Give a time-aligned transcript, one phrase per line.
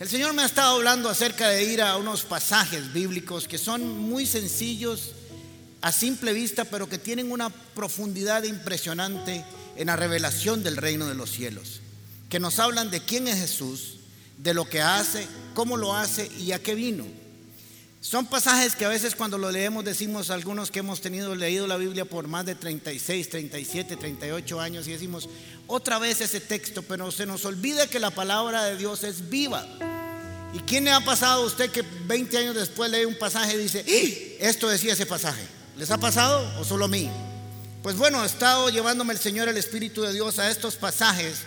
[0.00, 3.86] El Señor me ha estado hablando acerca de ir a unos pasajes bíblicos que son
[3.86, 5.10] muy sencillos
[5.82, 9.44] a simple vista, pero que tienen una profundidad impresionante
[9.76, 11.82] en la revelación del reino de los cielos,
[12.30, 13.96] que nos hablan de quién es Jesús,
[14.38, 17.04] de lo que hace, cómo lo hace y a qué vino.
[18.00, 21.76] Son pasajes que a veces cuando lo leemos decimos algunos que hemos tenido leído la
[21.76, 25.28] Biblia por más de 36, 37, 38 años y decimos
[25.66, 29.66] otra vez ese texto, pero se nos olvida que la palabra de Dios es viva
[30.52, 33.58] ¿Y quién le ha pasado a usted que 20 años después lee un pasaje y
[33.58, 33.84] dice,
[34.40, 35.42] esto decía ese pasaje?
[35.76, 37.08] ¿Les ha pasado o solo a mí?
[37.82, 41.42] Pues bueno, he estado llevándome el Señor, el Espíritu de Dios, a estos pasajes,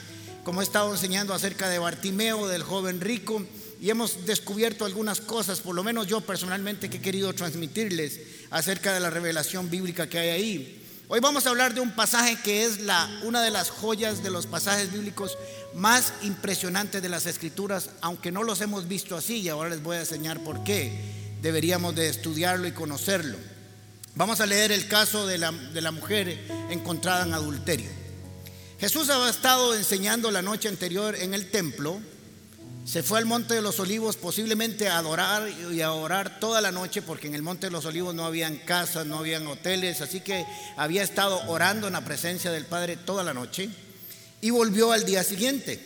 [0.46, 3.46] como he estado enseñando acerca de Bartimeo, del joven rico,
[3.84, 8.18] y hemos descubierto algunas cosas, por lo menos yo personalmente, que he querido transmitirles
[8.50, 10.86] acerca de la revelación bíblica que hay ahí.
[11.10, 12.80] Hoy vamos a hablar de un pasaje que es
[13.24, 15.38] una de las joyas de los pasajes bíblicos
[15.76, 19.98] más impresionantes de las escrituras, aunque no los hemos visto así y ahora les voy
[19.98, 23.38] a enseñar por qué deberíamos de estudiarlo y conocerlo.
[24.16, 27.90] Vamos a leer el caso de la, de la mujer encontrada en adulterio.
[28.80, 32.00] Jesús había estado enseñando la noche anterior en el templo
[32.86, 36.72] se fue al Monte de los Olivos posiblemente a adorar y a orar toda la
[36.72, 40.20] noche porque en el Monte de los Olivos no habían casas, no habían hoteles, así
[40.20, 40.46] que
[40.76, 43.70] había estado orando en la presencia del Padre toda la noche
[44.42, 45.80] y volvió al día siguiente.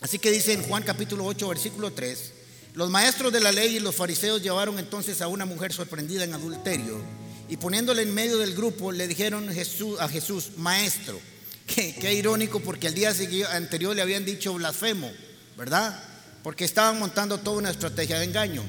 [0.00, 2.32] Así que dice en Juan capítulo 8 versículo 3,
[2.72, 6.32] los maestros de la ley y los fariseos llevaron entonces a una mujer sorprendida en
[6.32, 7.02] adulterio
[7.50, 11.20] y poniéndole en medio del grupo le dijeron a Jesús, maestro,
[11.66, 13.12] qué, qué irónico porque el día
[13.52, 15.12] anterior le habían dicho blasfemo,
[15.58, 16.13] ¿verdad?
[16.44, 18.62] Porque estaban montando toda una estrategia de engaño.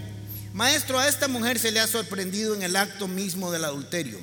[0.54, 4.18] Maestro, a esta mujer se le ha sorprendido en el acto mismo del adulterio.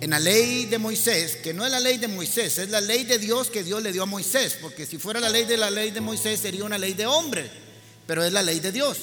[0.00, 3.04] En la ley de Moisés, que no es la ley de Moisés, es la ley
[3.04, 5.70] de Dios que Dios le dio a Moisés, porque si fuera la ley de la
[5.70, 7.48] ley de Moisés sería una ley de hombre,
[8.04, 8.98] pero es la ley de Dios.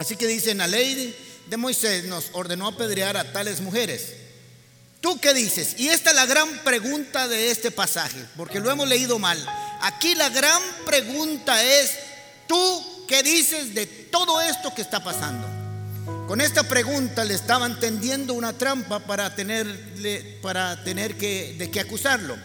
[0.00, 1.16] Así que dice, en la ley
[1.48, 4.14] de Moisés nos ordenó apedrear a tales mujeres.
[5.00, 5.76] ¿Tú qué dices?
[5.78, 9.38] Y esta es la gran pregunta de este pasaje, porque lo hemos leído mal.
[9.82, 11.92] Aquí la gran pregunta es,
[12.46, 15.46] ¿Tú qué dices de todo esto que está pasando?
[16.26, 21.80] Con esta pregunta le estaban tendiendo una trampa para, tenerle, para tener que, de qué
[21.80, 22.36] acusarlo.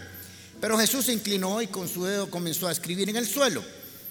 [0.59, 3.63] Pero Jesús se inclinó y con su dedo comenzó a escribir en el suelo.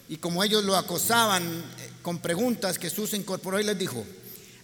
[0.09, 4.07] Y como ellos lo acosaban eh, con preguntas, Jesús se incorporó y les dijo,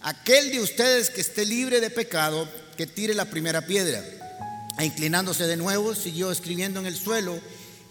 [0.00, 4.02] aquel de ustedes que esté libre de pecado, que tire la primera piedra.
[4.78, 7.38] E inclinándose de nuevo, siguió escribiendo en el suelo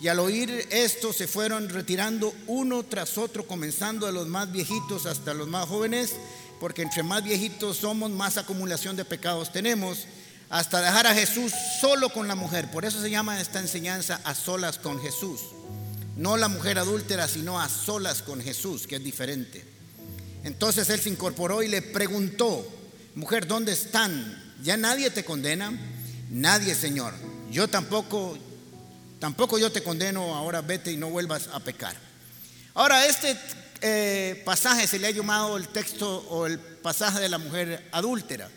[0.02, 5.06] y al oír esto se fueron retirando uno tras otro, comenzando de los más viejitos
[5.06, 6.14] hasta los más jóvenes,
[6.60, 10.08] porque entre más viejitos somos, más acumulación de pecados tenemos,
[10.50, 12.72] hasta dejar a Jesús solo con la mujer.
[12.72, 15.42] Por eso se llama esta enseñanza a solas con Jesús.
[16.18, 19.64] No la mujer adúltera, sino a solas con Jesús, que es diferente.
[20.44, 22.68] Entonces él se incorporó y le preguntó,
[23.14, 24.56] mujer, ¿dónde están?
[24.64, 25.72] ¿Ya nadie te condena?
[26.32, 27.14] Nadie, Señor.
[27.52, 28.36] Yo tampoco
[29.22, 31.96] Tampoco yo te condeno, ahora vete y no vuelvas a pecar.
[32.74, 33.38] Ahora, este
[33.80, 38.50] eh, pasaje se le ha llamado el texto o el pasaje de la mujer adúltera.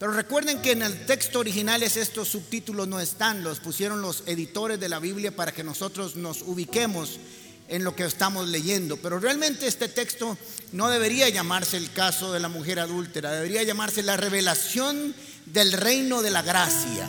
[0.00, 4.80] Pero recuerden que en el texto original estos subtítulos no están, los pusieron los editores
[4.80, 7.20] de la Biblia para que nosotros nos ubiquemos
[7.68, 8.96] en lo que estamos leyendo.
[8.96, 10.36] Pero realmente este texto
[10.72, 15.14] no debería llamarse el caso de la mujer adúltera, debería llamarse la revelación
[15.46, 17.08] del reino de la gracia.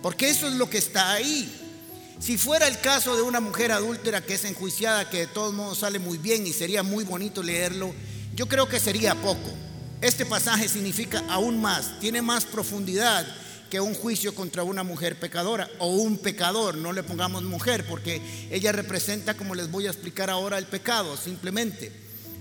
[0.00, 1.60] Porque eso es lo que está ahí.
[2.20, 5.78] Si fuera el caso de una mujer adúltera que es enjuiciada, que de todos modos
[5.78, 7.92] sale muy bien y sería muy bonito leerlo,
[8.34, 9.52] yo creo que sería poco.
[10.00, 13.26] Este pasaje significa aún más, tiene más profundidad
[13.68, 18.22] que un juicio contra una mujer pecadora o un pecador, no le pongamos mujer, porque
[18.50, 21.90] ella representa, como les voy a explicar ahora, el pecado, simplemente.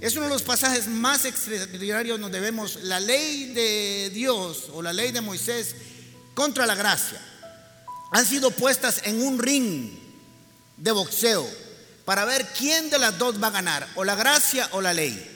[0.02, 4.94] Es uno de los pasajes más extraordinarios donde vemos la ley de Dios o la
[4.94, 5.76] ley de Moisés
[6.36, 7.20] contra la gracia
[8.14, 9.90] han sido puestas en un ring
[10.78, 11.50] de boxeo
[12.06, 15.32] para ver quién de las dos va a ganar, o la gracia o la ley.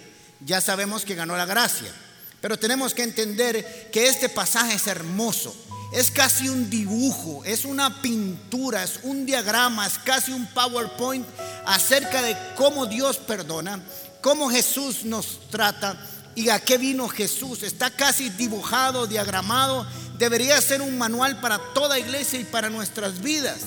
[0.45, 1.91] Ya sabemos que ganó la gracia,
[2.39, 5.55] pero tenemos que entender que este pasaje es hermoso.
[5.91, 11.25] Es casi un dibujo, es una pintura, es un diagrama, es casi un PowerPoint
[11.65, 13.81] acerca de cómo Dios perdona,
[14.21, 15.97] cómo Jesús nos trata
[16.35, 17.63] y a qué vino Jesús.
[17.63, 19.87] Está casi dibujado, diagramado
[20.17, 23.59] debería ser un manual para toda iglesia y para nuestras vidas.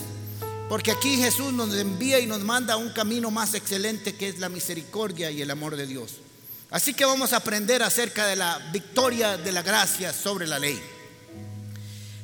[0.69, 4.39] Porque aquí Jesús nos envía y nos manda a un camino más excelente que es
[4.39, 6.19] la misericordia y el amor de Dios.
[6.71, 10.81] Así que vamos a aprender acerca de la victoria de la gracia sobre la ley.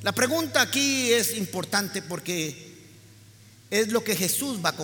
[0.03, 2.75] La pregunta aquí es importante porque
[3.71, 4.77] es lo que Jesús va a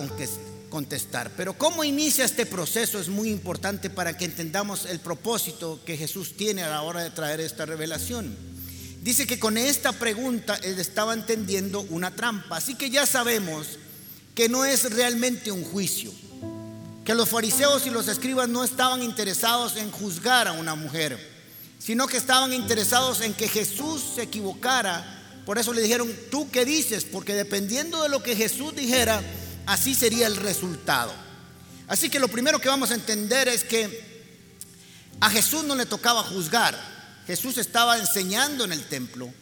[0.69, 1.31] contestar.
[1.37, 6.35] Pero cómo inicia este proceso es muy importante para que entendamos el propósito que Jesús
[6.35, 8.52] tiene a la hora de traer esta revelación.
[9.03, 12.55] Dice que con esta pregunta él estaba entendiendo una trampa.
[12.55, 13.67] Así que ya sabemos
[14.33, 16.09] que no es realmente un juicio.
[17.03, 21.19] Que los fariseos y los escribas no estaban interesados en juzgar a una mujer,
[21.79, 25.41] sino que estaban interesados en que Jesús se equivocara.
[25.45, 27.03] Por eso le dijeron, ¿tú qué dices?
[27.03, 29.21] Porque dependiendo de lo que Jesús dijera,
[29.65, 31.13] así sería el resultado.
[31.89, 34.01] Así que lo primero que vamos a entender es que
[35.19, 36.92] a Jesús no le tocaba juzgar.
[37.27, 39.33] Jesús estaba enseñando en el templo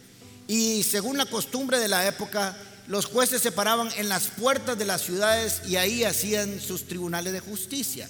[0.47, 2.57] y según la costumbre de la época,
[2.87, 7.33] los jueces se paraban en las puertas de las ciudades y ahí hacían sus tribunales
[7.33, 8.09] de justicia.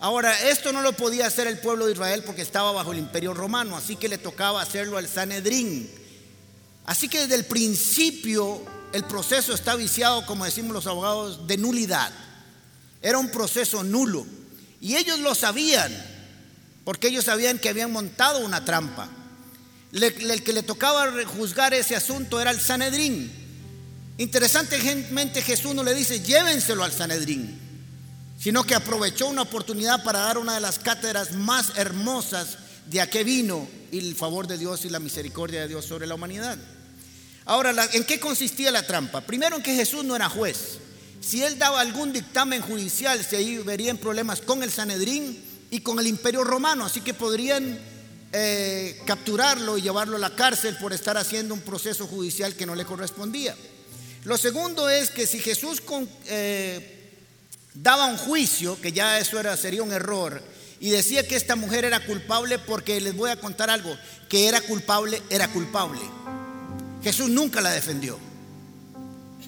[0.00, 3.34] Ahora, esto no lo podía hacer el pueblo de Israel porque estaba bajo el imperio
[3.34, 5.90] romano, así que le tocaba hacerlo al Sanedrín.
[6.86, 8.62] Así que desde el principio
[8.92, 12.12] el proceso está viciado, como decimos los abogados, de nulidad.
[13.02, 14.26] Era un proceso nulo.
[14.80, 15.92] Y ellos lo sabían
[16.88, 19.10] porque ellos sabían que habían montado una trampa.
[19.92, 23.30] el que le tocaba juzgar ese asunto era el Sanedrín.
[24.16, 27.58] Interesantemente Jesús no le dice, llévenselo al Sanedrín,
[28.40, 32.56] sino que aprovechó una oportunidad para dar una de las cátedras más hermosas
[32.86, 36.14] de a qué vino el favor de Dios y la misericordia de Dios sobre la
[36.14, 36.56] humanidad.
[37.44, 39.20] Ahora, ¿en qué consistía la trampa?
[39.20, 40.78] Primero en que Jesús no era juez.
[41.20, 46.06] Si él daba algún dictamen judicial, se verían problemas con el Sanedrín y con el
[46.06, 47.78] imperio romano, así que podrían
[48.32, 52.74] eh, capturarlo y llevarlo a la cárcel por estar haciendo un proceso judicial que no
[52.74, 53.54] le correspondía.
[54.24, 55.82] Lo segundo es que si Jesús
[56.26, 57.12] eh,
[57.74, 60.42] daba un juicio, que ya eso era, sería un error,
[60.80, 63.96] y decía que esta mujer era culpable porque les voy a contar algo,
[64.28, 66.00] que era culpable, era culpable.
[67.02, 68.18] Jesús nunca la defendió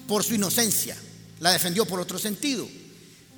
[0.07, 0.97] por su inocencia,
[1.39, 2.67] la defendió por otro sentido.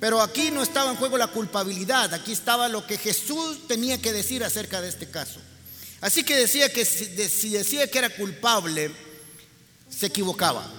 [0.04, 4.12] Pero aquí no estaba en juego la culpabilidad, aquí estaba lo que Jesús tenía que
[4.12, 5.40] decir acerca de este caso.
[6.02, 8.90] Así que decía que si decía que era culpable,
[9.88, 10.70] se equivocaba.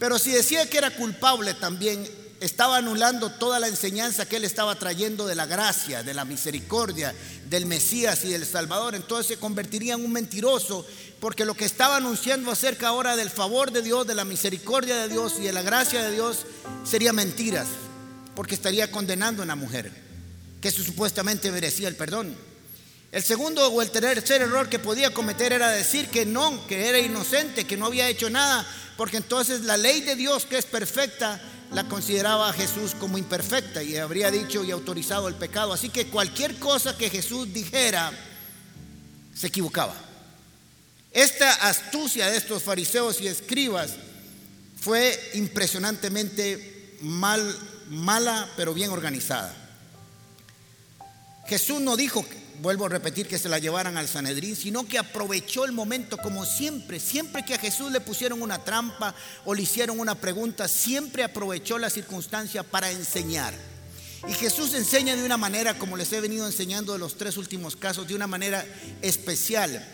[0.00, 2.04] Pero si decía que era culpable también,
[2.40, 7.14] estaba anulando toda la enseñanza que él estaba trayendo de la gracia, de la misericordia,
[7.48, 8.96] del Mesías y del Salvador.
[8.96, 10.84] Entonces se convertiría en un mentiroso,
[11.20, 15.08] porque lo que estaba anunciando acerca ahora del favor de Dios, de la misericordia de
[15.08, 16.38] Dios y de la gracia de Dios,
[16.84, 17.68] sería mentiras
[18.34, 19.90] porque estaría condenando a una mujer
[20.60, 22.34] que supuestamente merecía el perdón.
[23.12, 26.98] El segundo o el tercer error que podía cometer era decir que no, que era
[26.98, 28.66] inocente, que no había hecho nada,
[28.96, 31.40] porque entonces la ley de Dios, que es perfecta,
[31.72, 35.72] la consideraba a Jesús como imperfecta y habría dicho y autorizado el pecado.
[35.72, 38.12] Así que cualquier cosa que Jesús dijera,
[39.34, 39.94] se equivocaba.
[41.12, 43.92] Esta astucia de estos fariseos y escribas
[44.80, 47.56] fue impresionantemente mal
[47.88, 49.54] mala pero bien organizada.
[51.46, 52.24] Jesús no dijo,
[52.62, 56.46] vuelvo a repetir, que se la llevaran al Sanedrín, sino que aprovechó el momento como
[56.46, 56.98] siempre.
[57.00, 59.14] Siempre que a Jesús le pusieron una trampa
[59.44, 63.54] o le hicieron una pregunta, siempre aprovechó la circunstancia para enseñar.
[64.26, 67.76] Y Jesús enseña de una manera, como les he venido enseñando de los tres últimos
[67.76, 68.64] casos, de una manera
[69.02, 69.86] especial.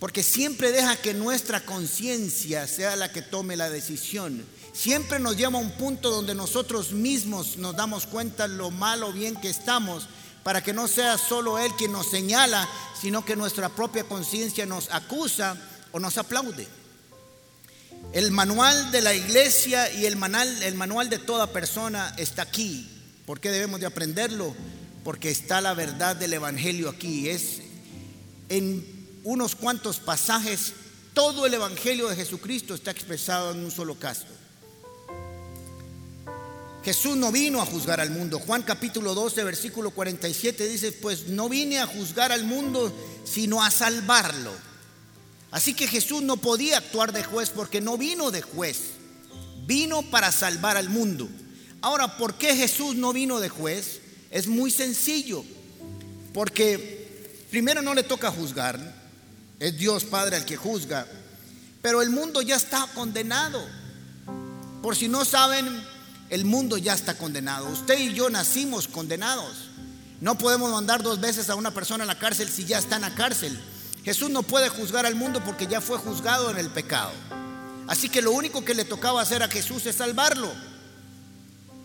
[0.00, 4.44] Porque siempre deja que nuestra conciencia sea la que tome la decisión
[4.74, 9.12] siempre nos lleva a un punto donde nosotros mismos nos damos cuenta lo mal o
[9.12, 10.08] bien que estamos,
[10.42, 12.68] para que no sea solo Él quien nos señala,
[13.00, 15.56] sino que nuestra propia conciencia nos acusa
[15.92, 16.68] o nos aplaude.
[18.12, 22.90] El manual de la iglesia y el manual, el manual de toda persona está aquí.
[23.24, 24.54] ¿Por qué debemos de aprenderlo?
[25.02, 27.30] Porque está la verdad del Evangelio aquí.
[27.30, 27.60] Es
[28.50, 28.84] en
[29.24, 30.74] unos cuantos pasajes,
[31.14, 34.26] todo el Evangelio de Jesucristo está expresado en un solo caso.
[36.84, 38.38] Jesús no vino a juzgar al mundo.
[38.38, 43.70] Juan capítulo 12, versículo 47 dice, pues no vine a juzgar al mundo, sino a
[43.70, 44.52] salvarlo.
[45.50, 48.80] Así que Jesús no podía actuar de juez porque no vino de juez,
[49.66, 51.26] vino para salvar al mundo.
[51.80, 54.00] Ahora, ¿por qué Jesús no vino de juez?
[54.30, 55.42] Es muy sencillo,
[56.34, 58.78] porque primero no le toca juzgar,
[59.58, 61.06] es Dios Padre el que juzga,
[61.80, 63.64] pero el mundo ya está condenado.
[64.82, 65.93] Por si no saben,
[66.34, 67.68] el mundo ya está condenado.
[67.68, 69.70] Usted y yo nacimos condenados.
[70.20, 73.02] No podemos mandar dos veces a una persona a la cárcel si ya está en
[73.02, 73.56] la cárcel.
[74.04, 77.12] Jesús no puede juzgar al mundo porque ya fue juzgado en el pecado.
[77.86, 80.52] Así que lo único que le tocaba hacer a Jesús es salvarlo.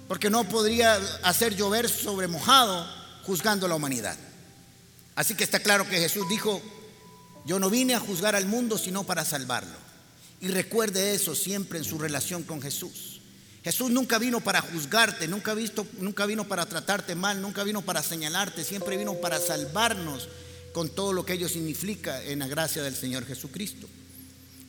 [0.07, 2.87] Porque no podría hacer llover sobre mojado
[3.27, 4.17] juzgando a la humanidad.
[5.13, 6.59] Así que está claro que Jesús dijo,
[7.45, 9.77] yo no vine a juzgar al mundo sino para salvarlo.
[10.41, 13.18] Y recuerde eso siempre en su relación con Jesús.
[13.63, 18.01] Jesús nunca vino para juzgarte, nunca, visto, nunca vino para tratarte mal, nunca vino para
[18.01, 20.29] señalarte, siempre vino para salvarnos
[20.71, 23.87] con todo lo que ello significa en la gracia del Señor Jesucristo.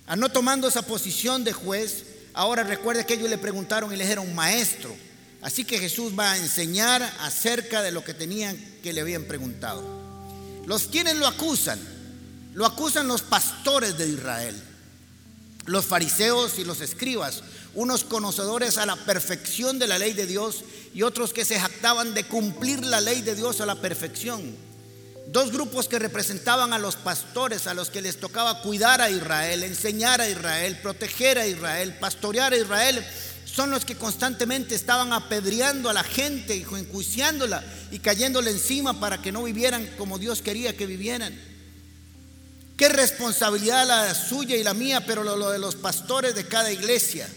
[0.07, 2.05] A no tomando esa posición de juez,
[2.35, 4.95] ahora recuerde que ellos le preguntaron y le dijeron maestro.
[5.43, 9.83] Así que Jesús va a enseñar acerca de lo que tenían que le habían preguntado.
[10.67, 11.79] Los quienes lo acusan,
[12.55, 14.61] lo acusan los pastores de Israel,
[15.67, 17.43] los fariseos y los escribas,
[17.75, 22.15] unos conocedores a la perfección de la ley de Dios y otros que se jactaban
[22.15, 24.57] de cumplir la ley de Dios a la perfección.
[25.29, 29.63] Dos grupos que representaban a los pastores, a los que les tocaba cuidar a Israel,
[29.63, 33.05] enseñar a Israel, proteger a Israel, pastorear a Israel,
[33.45, 39.33] son los que constantemente estaban apedreando a la gente enjuiciándola y cayéndole encima para que
[39.33, 41.39] no vivieran como Dios quería que vivieran.
[42.77, 47.29] Qué responsabilidad la suya y la mía, pero lo, de los pastores de cada iglesia.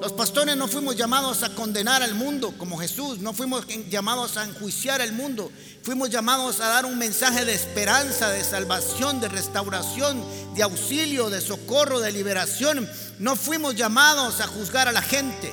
[0.00, 4.44] Los pastores no fuimos llamados a condenar al mundo como Jesús, no fuimos llamados a
[4.44, 5.50] enjuiciar al mundo,
[5.82, 10.22] fuimos llamados a dar un mensaje de esperanza, de salvación, de restauración,
[10.54, 12.86] de auxilio, de socorro, de liberación.
[13.18, 15.52] No fuimos llamados a juzgar a la gente.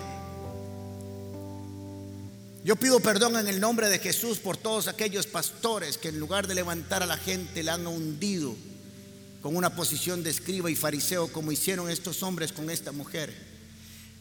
[2.66, 6.48] Yo pido perdón en el nombre de Jesús por todos aquellos pastores que en lugar
[6.48, 8.56] de levantar a la gente la han hundido
[9.42, 13.53] con una posición de escriba y fariseo como hicieron estos hombres con esta mujer.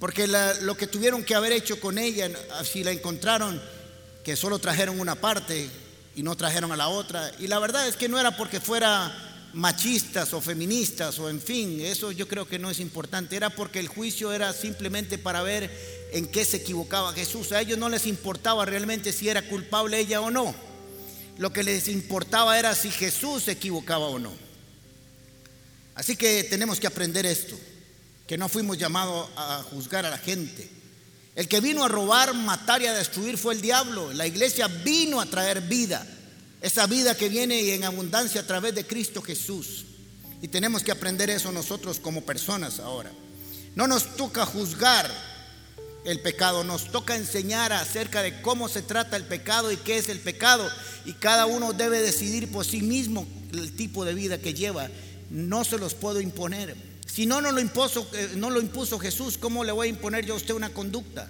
[0.03, 2.29] Porque lo que tuvieron que haber hecho con ella,
[2.65, 3.63] si la encontraron,
[4.25, 5.71] que solo trajeron una parte
[6.17, 7.31] y no trajeron a la otra.
[7.39, 11.81] Y la verdad es que no era porque fuera machistas o feministas o en fin,
[11.83, 13.37] eso yo creo que no es importante.
[13.37, 15.71] Era porque el juicio era simplemente para ver
[16.11, 17.53] en qué se equivocaba Jesús.
[17.53, 20.53] A ellos no les importaba realmente si era culpable ella o no.
[21.39, 24.33] Lo que les importaba era si Jesús se equivocaba o no.
[25.95, 27.57] Así que tenemos que aprender esto
[28.27, 30.71] que no fuimos llamados a juzgar a la gente.
[31.35, 34.13] El que vino a robar, matar y a destruir fue el diablo.
[34.13, 36.07] La iglesia vino a traer vida.
[36.61, 39.87] Esa vida que viene en abundancia a través de Cristo Jesús.
[40.43, 43.11] Y tenemos que aprender eso nosotros como personas ahora.
[43.75, 45.11] No nos toca juzgar
[46.05, 50.09] el pecado, nos toca enseñar acerca de cómo se trata el pecado y qué es
[50.09, 50.69] el pecado.
[51.05, 54.89] Y cada uno debe decidir por sí mismo el tipo de vida que lleva.
[55.31, 56.77] No se los puedo imponer.
[57.13, 60.25] Si no, no lo, impuso, eh, no lo impuso Jesús, ¿cómo le voy a imponer
[60.25, 61.29] yo a usted una conducta?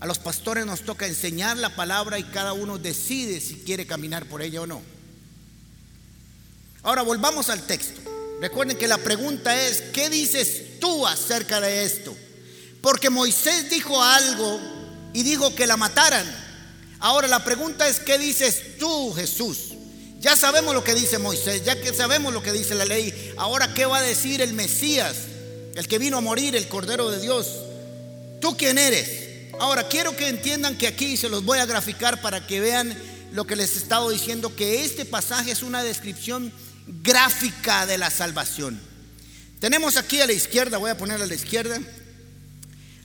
[0.00, 4.26] A los pastores nos toca enseñar la palabra y cada uno decide si quiere caminar
[4.26, 4.82] por ella o no.
[6.82, 8.00] Ahora volvamos al texto.
[8.40, 12.16] Recuerden que la pregunta es, ¿qué dices tú acerca de esto?
[12.80, 14.60] Porque Moisés dijo algo
[15.12, 16.26] y dijo que la mataran.
[16.98, 19.74] Ahora la pregunta es, ¿qué dices tú, Jesús?
[20.20, 23.32] Ya sabemos lo que dice Moisés, ya que sabemos lo que dice la ley.
[23.36, 25.16] Ahora, ¿qué va a decir el Mesías?
[25.76, 27.46] El que vino a morir, el Cordero de Dios.
[28.40, 29.52] ¿Tú quién eres?
[29.60, 32.96] Ahora, quiero que entiendan que aquí se los voy a graficar para que vean
[33.32, 36.52] lo que les he estado diciendo, que este pasaje es una descripción
[37.02, 38.80] gráfica de la salvación.
[39.60, 41.80] Tenemos aquí a la izquierda, voy a poner a la izquierda,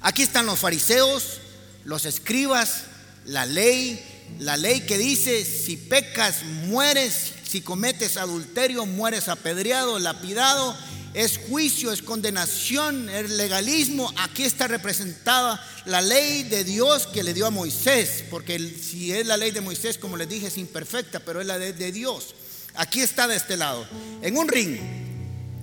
[0.02, 1.40] aquí están los fariseos,
[1.84, 2.84] los escribas,
[3.26, 4.04] la ley,
[4.40, 10.76] la ley que dice, si pecas, mueres, si cometes adulterio, mueres apedreado, lapidado,
[11.14, 14.12] es juicio, es condenación, es legalismo.
[14.18, 19.26] Aquí está representada la ley de Dios que le dio a Moisés, porque si es
[19.28, 22.34] la ley de Moisés, como les dije, es imperfecta, pero es la ley de Dios.
[22.76, 23.86] Aquí está de este lado,
[24.22, 24.80] en un ring.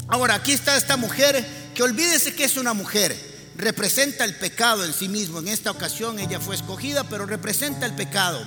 [0.06, 3.29] Ahora, aquí está esta mujer, que olvídese que es una mujer
[3.60, 5.38] representa el pecado en sí mismo.
[5.38, 8.40] En esta ocasión ella fue escogida, pero representa el pecado.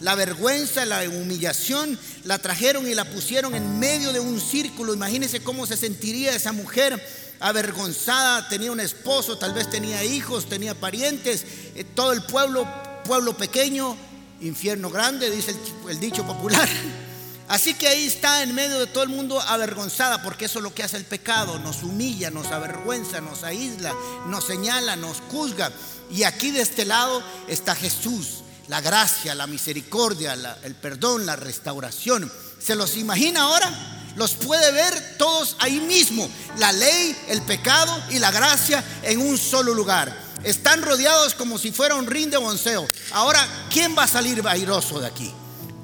[0.00, 4.92] La vergüenza, la humillación, la trajeron y la pusieron en medio de un círculo.
[4.92, 7.00] Imagínense cómo se sentiría esa mujer
[7.40, 8.48] avergonzada.
[8.48, 11.44] Tenía un esposo, tal vez tenía hijos, tenía parientes.
[11.74, 12.66] Eh, todo el pueblo,
[13.04, 13.96] pueblo pequeño,
[14.40, 15.54] infierno grande, dice
[15.88, 16.68] el dicho popular.
[17.48, 20.74] Así que ahí está en medio de todo el mundo avergonzada, porque eso es lo
[20.74, 23.94] que hace el pecado, nos humilla, nos avergüenza, nos aísla,
[24.28, 25.70] nos señala, nos juzga.
[26.10, 32.32] Y aquí de este lado está Jesús, la gracia, la misericordia, el perdón, la restauración.
[32.58, 33.70] ¿Se los imagina ahora?
[34.16, 39.36] Los puede ver todos ahí mismo, la ley, el pecado y la gracia en un
[39.36, 40.16] solo lugar.
[40.44, 42.86] Están rodeados como si fuera un ring de bonceo.
[43.12, 45.34] Ahora, ¿quién va a salir vairoso de aquí?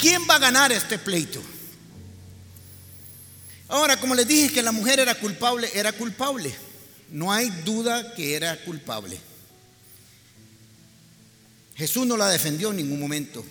[0.00, 1.42] ¿Quién va a ganar este pleito?
[3.68, 6.54] Ahora, como les dije que la mujer era culpable, era culpable.
[7.10, 9.20] No hay duda que era culpable.
[11.76, 13.44] Jesús no la defendió en ningún momento.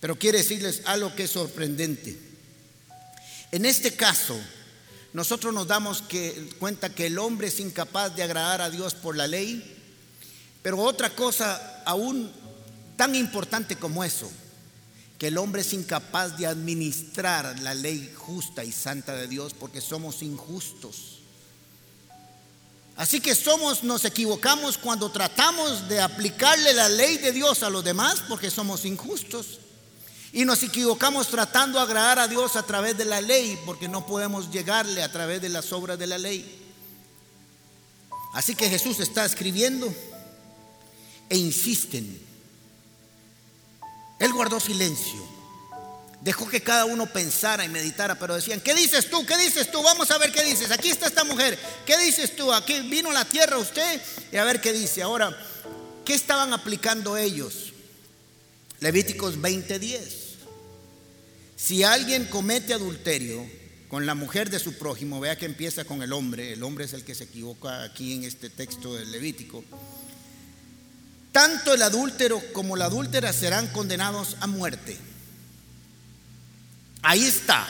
[0.00, 2.18] Pero quiere decirles algo que es sorprendente.
[3.50, 4.40] En este caso,
[5.12, 6.02] nosotros nos damos
[6.58, 9.78] cuenta que el hombre es incapaz de agradar a Dios por la ley,
[10.62, 12.32] Pero otra cosa aún
[12.96, 14.30] tan importante como eso,
[15.22, 19.80] que el hombre es incapaz de administrar la ley justa y santa de Dios porque
[19.80, 21.20] somos injustos.
[22.96, 27.84] Así que somos, nos equivocamos cuando tratamos de aplicarle la ley de Dios a los
[27.84, 29.60] demás porque somos injustos.
[30.32, 34.04] Y nos equivocamos tratando de agradar a Dios a través de la ley porque no
[34.04, 36.68] podemos llegarle a través de las obras de la ley.
[38.34, 39.86] Así que Jesús está escribiendo
[41.28, 42.31] e insisten.
[44.22, 45.20] Él guardó silencio.
[46.20, 49.26] Dejó que cada uno pensara y meditara, pero decían, ¿qué dices tú?
[49.26, 49.82] ¿Qué dices tú?
[49.82, 50.70] Vamos a ver qué dices.
[50.70, 51.58] Aquí está esta mujer.
[51.84, 52.52] ¿Qué dices tú?
[52.52, 54.00] Aquí vino la tierra usted
[54.30, 55.02] y a ver qué dice.
[55.02, 55.36] Ahora,
[56.04, 57.72] ¿qué estaban aplicando ellos?
[58.78, 60.36] Levíticos 20:10.
[61.56, 63.44] Si alguien comete adulterio
[63.88, 66.92] con la mujer de su prójimo, vea que empieza con el hombre, el hombre es
[66.92, 69.64] el que se equivoca aquí en este texto del Levítico.
[71.32, 74.98] Tanto el adúltero como la adúltera serán condenados a muerte.
[77.00, 77.66] Ahí está.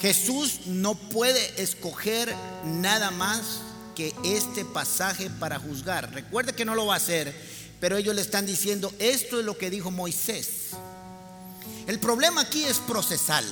[0.00, 3.60] Jesús no puede escoger nada más
[3.94, 6.12] que este pasaje para juzgar.
[6.12, 7.34] Recuerde que no lo va a hacer,
[7.80, 10.70] pero ellos le están diciendo, esto es lo que dijo Moisés.
[11.86, 13.44] El problema aquí es procesal,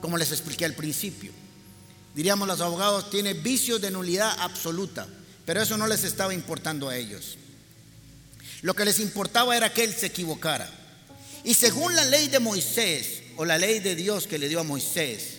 [0.00, 1.30] como les expliqué al principio.
[2.14, 5.06] Diríamos los abogados, tiene vicios de nulidad absoluta,
[5.46, 7.36] pero eso no les estaba importando a ellos.
[8.62, 10.70] Lo que les importaba era que él se equivocara.
[11.44, 14.64] Y según la ley de Moisés, o la ley de Dios que le dio a
[14.64, 15.38] Moisés,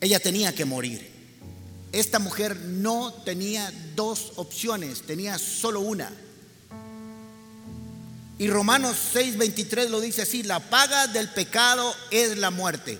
[0.00, 1.10] ella tenía que morir.
[1.90, 6.12] Esta mujer no tenía dos opciones, tenía solo una.
[8.38, 12.98] Y Romanos 6:23 lo dice así, la paga del pecado es la muerte.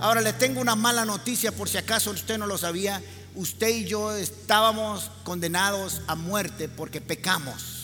[0.00, 3.02] Ahora le tengo una mala noticia por si acaso usted no lo sabía,
[3.34, 7.79] usted y yo estábamos condenados a muerte porque pecamos.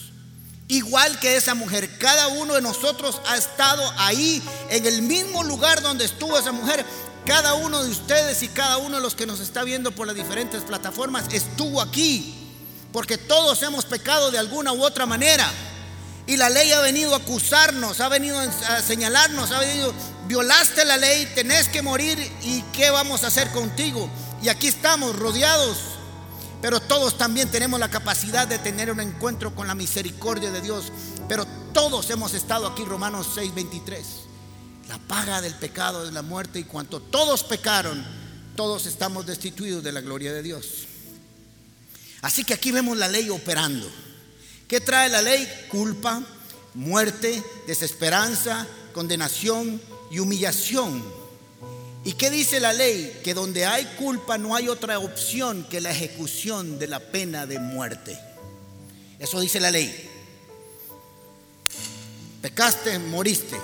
[0.69, 5.81] Igual que esa mujer, cada uno de nosotros ha estado ahí, en el mismo lugar
[5.81, 6.85] donde estuvo esa mujer.
[7.25, 10.17] Cada uno de ustedes y cada uno de los que nos está viendo por las
[10.17, 12.35] diferentes plataformas estuvo aquí,
[12.93, 15.49] porque todos hemos pecado de alguna u otra manera.
[16.27, 19.95] Y la ley ha venido a acusarnos, ha venido a señalarnos, ha venido,
[20.27, 24.11] violaste la ley, tenés que morir y ¿qué vamos a hacer contigo?
[24.43, 25.96] Y aquí estamos rodeados
[26.63, 30.93] pero todos también tenemos la capacidad de tener un encuentro con la misericordia de Dios.
[31.29, 34.05] Pero todos hemos estado aquí, Romanos 6:23.
[34.89, 38.05] La paga del pecado es la muerte y cuanto todos pecaron,
[38.55, 40.87] todos estamos destituidos de la gloria de Dios.
[42.23, 43.91] Así que aquí vemos la ley operando.
[44.69, 45.49] ¿Qué trae la ley?
[45.69, 46.23] Culpa,
[46.75, 51.05] muerte, desesperanza, condenación y humillación.
[52.07, 53.21] ¿Y qué dice la ley?
[53.25, 57.59] Que donde hay culpa no hay otra opción que la ejecución de la pena de
[57.59, 58.17] muerte.
[59.19, 60.09] Eso dice la ley.
[62.41, 63.57] Pecaste, moriste.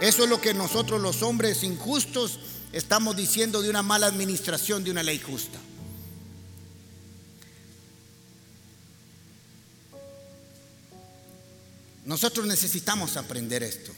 [0.00, 2.40] Eso es lo que nosotros los hombres injustos
[2.72, 5.60] estamos diciendo de una mala administración de una ley justa.
[12.04, 13.92] Nosotros necesitamos aprender esto.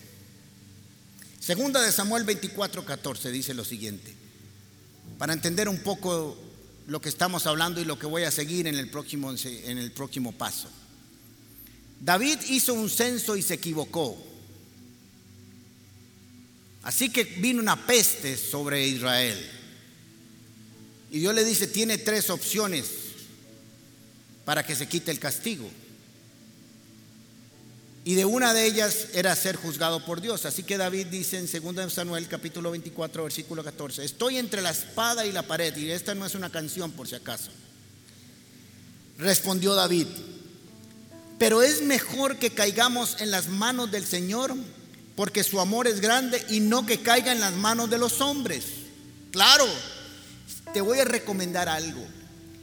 [1.40, 4.14] Segunda de Samuel 24, 14 dice lo siguiente,
[5.16, 6.36] para entender un poco
[6.86, 9.90] lo que estamos hablando y lo que voy a seguir en el próximo, en el
[9.90, 10.68] próximo paso.
[11.98, 14.22] David hizo un censo y se equivocó.
[16.82, 19.38] Así que vino una peste sobre Israel.
[21.10, 22.86] Y Dios le dice, tiene tres opciones
[24.44, 25.70] para que se quite el castigo.
[28.04, 30.46] Y de una de ellas era ser juzgado por Dios.
[30.46, 35.26] Así que David dice en 2 Samuel capítulo 24 versículo 14, estoy entre la espada
[35.26, 35.76] y la pared.
[35.76, 37.50] Y esta no es una canción por si acaso.
[39.18, 40.06] Respondió David,
[41.38, 44.54] pero es mejor que caigamos en las manos del Señor
[45.14, 48.64] porque su amor es grande y no que caiga en las manos de los hombres.
[49.30, 49.66] Claro,
[50.72, 52.02] te voy a recomendar algo.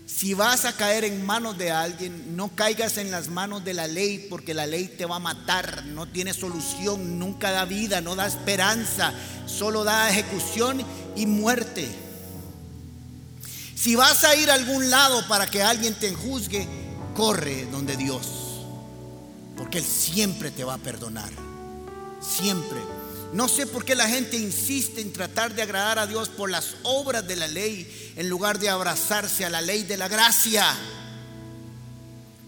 [0.07, 3.87] Si vas a caer en manos de alguien, no caigas en las manos de la
[3.87, 8.15] ley porque la ley te va a matar, no tiene solución, nunca da vida, no
[8.15, 9.13] da esperanza,
[9.45, 10.81] solo da ejecución
[11.17, 11.85] y muerte.
[13.75, 16.65] Si vas a ir a algún lado para que alguien te juzgue,
[17.13, 18.27] corre donde Dios,
[19.57, 21.31] porque Él siempre te va a perdonar,
[22.21, 22.79] siempre.
[23.33, 26.75] No sé por qué la gente insiste en tratar de agradar a Dios por las
[26.83, 30.75] obras de la ley en lugar de abrazarse a la ley de la gracia.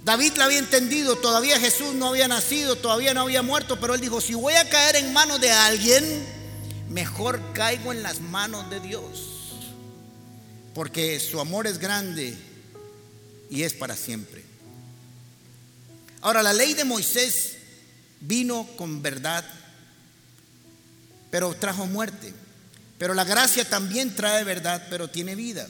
[0.04, 4.02] David la había entendido, todavía Jesús no había nacido, todavía no había muerto, pero él
[4.02, 6.26] dijo, si voy a caer en manos de alguien,
[6.90, 9.04] mejor caigo en las manos de Dios,
[10.74, 12.36] porque su amor es grande
[13.52, 14.44] y es para siempre.
[16.22, 17.58] Ahora, la ley de Moisés
[18.22, 19.46] vino con verdad,
[21.30, 22.34] pero trajo muerte.
[23.00, 25.68] Pero la gracia también trae verdad, pero tiene vida.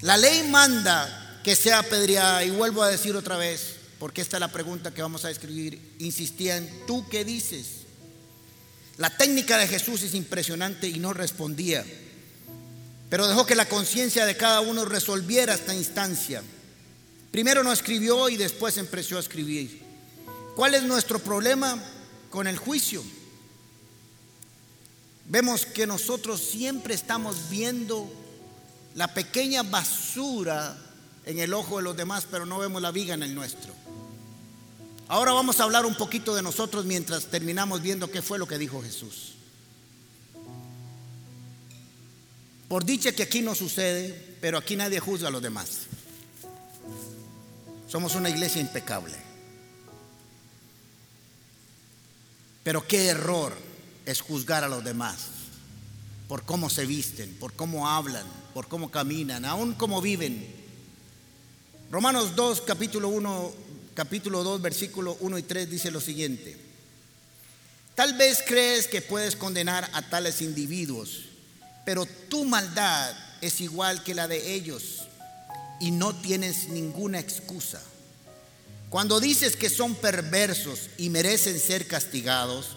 [0.00, 4.40] La ley manda que sea apedreada, y vuelvo a decir otra vez, porque esta es
[4.40, 7.84] la pregunta que vamos a escribir, insistía en, ¿tú qué dices?
[8.96, 11.84] La técnica de Jesús es impresionante y no respondía,
[13.10, 16.42] pero dejó que la conciencia de cada uno resolviera esta instancia.
[17.30, 19.82] Primero no escribió y después empezó a escribir.
[20.56, 21.82] ¿Cuál es nuestro problema
[22.30, 23.04] con el juicio?
[25.26, 28.10] Vemos que nosotros siempre estamos viendo
[28.94, 30.76] la pequeña basura
[31.24, 33.72] en el ojo de los demás, pero no vemos la viga en el nuestro.
[35.08, 38.58] Ahora vamos a hablar un poquito de nosotros mientras terminamos viendo qué fue lo que
[38.58, 39.34] dijo Jesús.
[42.68, 45.82] Por dicha que aquí no sucede, pero aquí nadie juzga a los demás.
[47.88, 49.16] Somos una iglesia impecable.
[52.62, 53.54] Pero qué error
[54.06, 55.16] es juzgar a los demás
[56.28, 60.46] por cómo se visten, por cómo hablan, por cómo caminan, aún cómo viven.
[61.90, 63.54] Romanos 2, capítulo 1,
[63.94, 66.56] capítulo 2, versículo 1 y 3 dice lo siguiente.
[67.94, 71.26] Tal vez crees que puedes condenar a tales individuos,
[71.84, 75.04] pero tu maldad es igual que la de ellos
[75.78, 77.82] y no tienes ninguna excusa.
[78.88, 82.76] Cuando dices que son perversos y merecen ser castigados,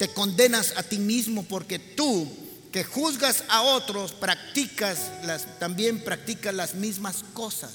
[0.00, 2.26] te condenas a ti mismo porque tú
[2.72, 7.72] que juzgas a otros practicas las también practicas las mismas cosas.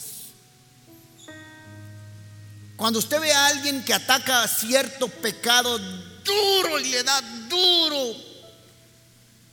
[2.77, 8.15] Cuando usted ve a alguien que ataca cierto pecado duro y le da duro,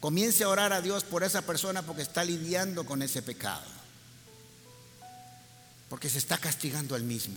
[0.00, 3.66] comience a orar a Dios por esa persona porque está lidiando con ese pecado.
[5.90, 7.36] Porque se está castigando al mismo.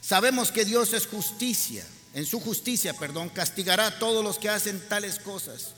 [0.00, 4.80] Sabemos que Dios es justicia en su justicia, perdón, castigará a todos los que hacen
[4.88, 5.68] tales cosas.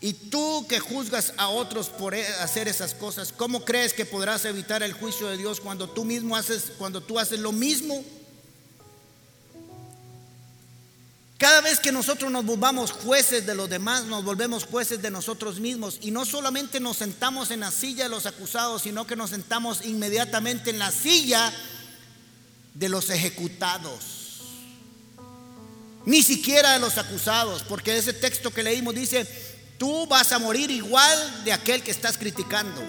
[0.00, 4.44] Y tú que juzgas a otros por e, hacer esas cosas, ¿cómo crees que podrás
[4.46, 8.02] evitar el juicio de Dios cuando tú mismo haces cuando tú haces lo mismo?
[11.36, 15.58] Cada vez que nosotros nos volvamos jueces de los demás, nos volvemos jueces de nosotros
[15.58, 15.98] mismos.
[16.02, 19.84] Y no solamente nos sentamos en la silla de los acusados, sino que nos sentamos
[19.86, 21.50] inmediatamente en la silla
[22.74, 24.19] de los ejecutados.
[26.10, 29.24] Ni siquiera de los acusados, porque ese texto que leímos dice,
[29.78, 32.82] tú vas a morir igual de aquel que estás criticando.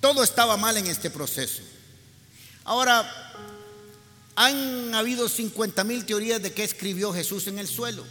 [0.00, 1.62] Todo estaba mal en este proceso.
[2.64, 3.08] Ahora,
[4.34, 8.04] han habido 50 mil teorías de qué escribió Jesús en el suelo.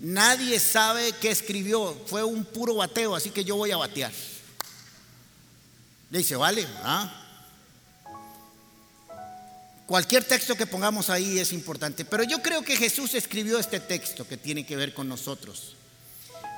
[0.00, 1.94] Nadie sabe qué escribió.
[2.06, 4.12] Fue un puro bateo, así que yo voy a batear.
[6.08, 7.21] Le dice, vale, ¿ah?
[9.86, 14.26] Cualquier texto que pongamos ahí es importante, pero yo creo que Jesús escribió este texto
[14.26, 15.76] que tiene que ver con nosotros.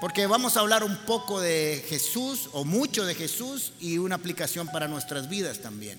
[0.01, 4.69] Porque vamos a hablar un poco de Jesús o mucho de Jesús y una aplicación
[4.69, 5.99] para nuestras vidas también.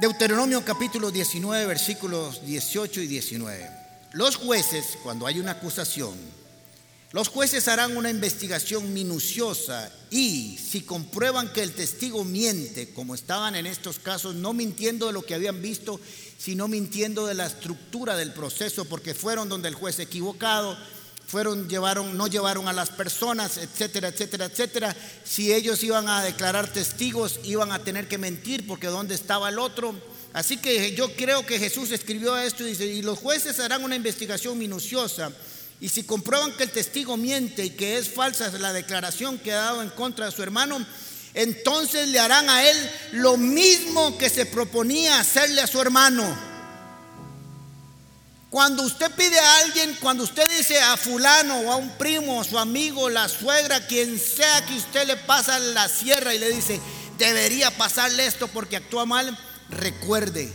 [0.00, 3.70] Deuteronomio capítulo 19 versículos 18 y 19.
[4.12, 6.14] Los jueces, cuando hay una acusación,
[7.16, 13.54] los jueces harán una investigación minuciosa y si comprueban que el testigo miente, como estaban
[13.54, 15.98] en estos casos, no mintiendo de lo que habían visto,
[16.36, 20.76] sino mintiendo de la estructura del proceso, porque fueron donde el juez equivocado,
[21.26, 24.96] fueron llevaron no llevaron a las personas, etcétera, etcétera, etcétera.
[25.24, 29.58] Si ellos iban a declarar testigos, iban a tener que mentir porque dónde estaba el
[29.58, 29.94] otro.
[30.34, 33.96] Así que yo creo que Jesús escribió esto y dice, "Y los jueces harán una
[33.96, 35.32] investigación minuciosa
[35.80, 39.56] y si comprueban que el testigo miente y que es falsa la declaración que ha
[39.56, 40.84] dado en contra de su hermano,
[41.34, 46.24] entonces le harán a él lo mismo que se proponía hacerle a su hermano.
[48.48, 52.44] Cuando usted pide a alguien, cuando usted dice a fulano o a un primo, a
[52.44, 56.80] su amigo, la suegra, quien sea que usted le pasa la sierra y le dice,
[57.18, 60.50] debería pasarle esto porque actúa mal, recuerde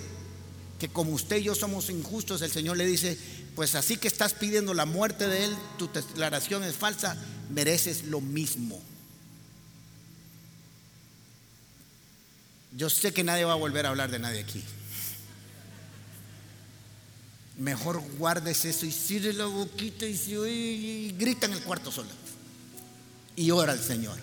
[0.80, 3.20] que como usted y yo somos injustos, el Señor le dice,
[3.56, 7.18] pues así que estás pidiendo la muerte de Él, tu declaración es falsa,
[7.50, 8.82] mereces lo mismo.
[12.76, 14.64] Yo sé que nadie va a volver a hablar de nadie aquí.
[17.58, 22.10] Mejor guardes eso y cierre la boquita y, y grita en el cuarto solo.
[23.36, 24.18] Y ora al Señor.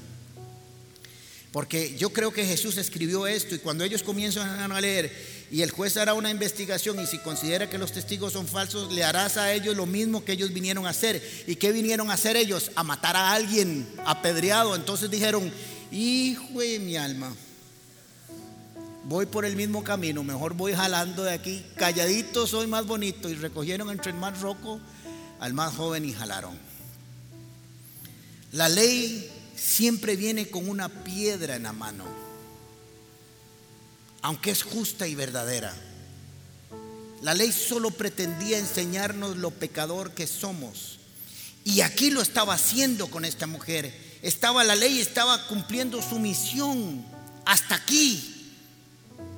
[1.52, 5.70] Porque yo creo que Jesús escribió esto y cuando ellos comienzan a leer y el
[5.70, 9.52] juez hará una investigación y si considera que los testigos son falsos, le harás a
[9.52, 11.22] ellos lo mismo que ellos vinieron a hacer.
[11.46, 12.70] ¿Y qué vinieron a hacer ellos?
[12.74, 14.76] A matar a alguien apedreado.
[14.76, 15.50] Entonces dijeron,
[15.90, 17.32] hijo de mi alma,
[19.04, 23.30] voy por el mismo camino, mejor voy jalando de aquí, calladito soy más bonito.
[23.30, 24.80] Y recogieron entre el más roco
[25.40, 26.58] al más joven y jalaron.
[28.52, 32.04] La ley siempre viene con una piedra en la mano,
[34.22, 35.74] aunque es justa y verdadera.
[37.22, 40.98] La ley solo pretendía enseñarnos lo pecador que somos.
[41.64, 43.92] Y aquí lo estaba haciendo con esta mujer.
[44.22, 47.04] Estaba la ley, estaba cumpliendo su misión
[47.44, 48.52] hasta aquí,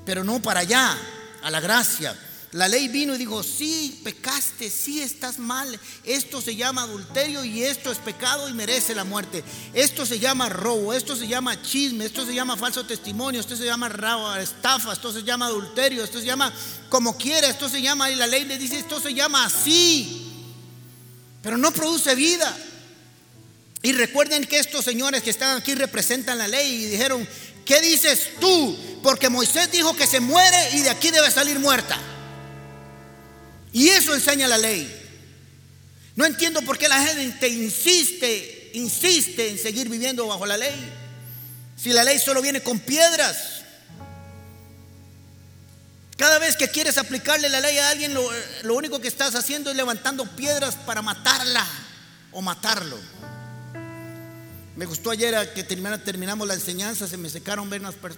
[0.05, 0.97] pero no para allá,
[1.43, 2.17] a la gracia.
[2.53, 5.79] La ley vino y dijo, sí, pecaste, sí, estás mal.
[6.03, 9.45] Esto se llama adulterio y esto es pecado y merece la muerte.
[9.73, 13.67] Esto se llama robo, esto se llama chisme, esto se llama falso testimonio, esto se
[13.67, 13.89] llama
[14.41, 16.53] estafa, esto se llama adulterio, esto se llama
[16.89, 20.27] como quiera, esto se llama, y la ley le dice, esto se llama así.
[21.43, 22.59] Pero no produce vida.
[23.81, 27.27] Y recuerden que estos señores que están aquí representan la ley y dijeron,
[27.65, 28.77] ¿qué dices tú?
[29.05, 31.97] Porque Moisés dijo que se muere y de aquí debe salir muerta.
[33.73, 34.91] Y eso enseña la ley.
[36.17, 40.75] No entiendo por qué la gente insiste, insiste en seguir viviendo bajo la ley.
[41.77, 43.63] Si la ley solo viene con piedras.
[46.17, 48.29] Cada vez que quieres aplicarle la ley a alguien, lo,
[48.65, 51.67] lo único que estás haciendo es levantando piedras para matarla
[52.33, 52.99] o matarlo.
[54.77, 57.71] Me gustó ayer que terminamos la enseñanza, se me secaron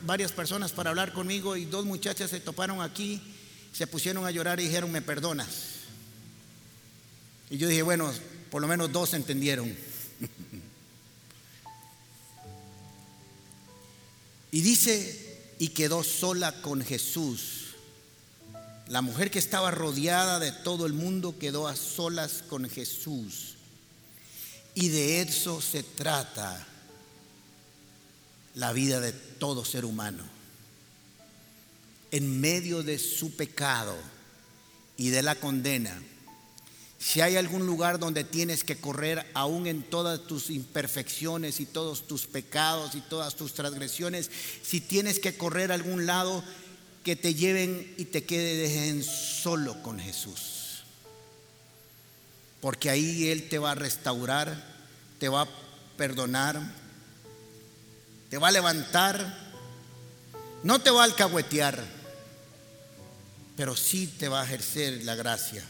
[0.02, 3.22] varias personas para hablar conmigo y dos muchachas se toparon aquí
[3.72, 5.48] se pusieron a llorar y dijeron, me perdonas.
[7.50, 8.12] Y yo dije, bueno,
[8.50, 9.68] por lo menos dos entendieron.
[14.52, 17.60] y dice, y quedó sola con Jesús.
[18.88, 23.54] La mujer que estaba rodeada de todo el mundo quedó a solas con Jesús.
[24.74, 26.66] Y de eso se trata
[28.54, 30.31] la vida de todo ser humano
[32.12, 33.96] en medio de su pecado
[34.96, 36.00] y de la condena,
[37.02, 42.06] si hay algún lugar donde tienes que correr aún en todas tus imperfecciones y todos
[42.06, 44.30] tus pecados y todas tus transgresiones,
[44.62, 46.44] si tienes que correr a algún lado,
[47.02, 50.84] que te lleven y te queden solo con Jesús.
[52.60, 54.64] Porque ahí Él te va a restaurar,
[55.18, 55.48] te va a
[55.96, 56.60] perdonar,
[58.30, 59.50] te va a levantar,
[60.62, 62.01] no te va a alcahuetear
[63.62, 65.62] pero sí te va a ejercer la gracia.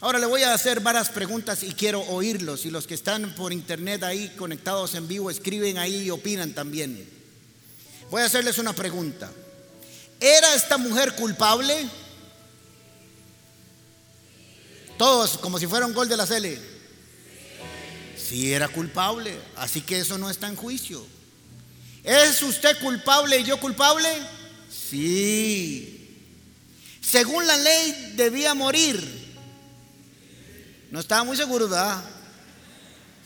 [0.00, 2.64] Ahora le voy a hacer varias preguntas y quiero oírlos.
[2.64, 7.06] Y los que están por internet ahí conectados en vivo escriben ahí y opinan también.
[8.10, 9.30] Voy a hacerles una pregunta.
[10.18, 11.90] ¿Era esta mujer culpable?
[14.96, 16.58] Todos, como si fuera un gol de la Cele.
[18.16, 21.06] Sí era culpable, así que eso no está en juicio.
[22.02, 24.08] ¿Es usted culpable y yo culpable?
[24.70, 25.98] Sí.
[27.00, 29.20] Según la ley debía morir.
[30.90, 32.02] No estaba muy seguro, ¿verdad?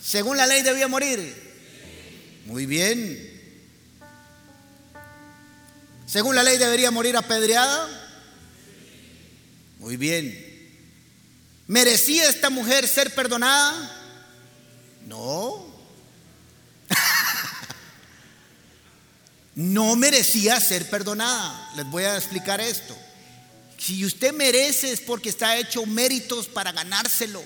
[0.02, 1.44] Según la ley debía morir.
[2.46, 3.34] Muy bien.
[6.06, 7.88] Según la ley debería morir apedreada.
[9.78, 10.52] Muy bien.
[11.66, 13.90] ¿Merecía esta mujer ser perdonada?
[15.06, 15.66] No.
[19.54, 21.72] no merecía ser perdonada.
[21.76, 22.94] Les voy a explicar esto.
[23.84, 27.42] Si usted merece es porque está hecho méritos para ganárselo.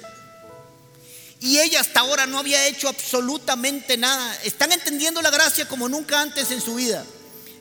[1.40, 4.36] Y ella hasta ahora no había hecho absolutamente nada.
[4.44, 7.04] Están entendiendo la gracia como nunca antes en su vida.